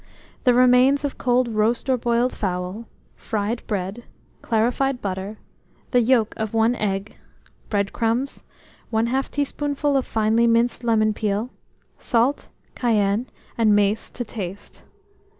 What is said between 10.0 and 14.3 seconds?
finely minced lemon peel; salt, cayenne, and mace to